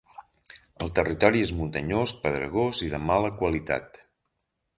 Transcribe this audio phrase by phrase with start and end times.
[0.85, 4.03] El territori és muntanyós, pedregós i de mala qualitat.